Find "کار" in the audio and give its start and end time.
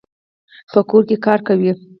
1.25-1.39